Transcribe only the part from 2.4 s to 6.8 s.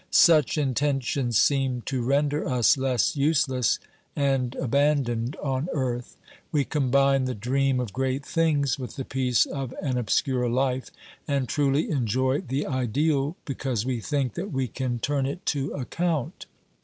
us less useless and abandoned on earth; we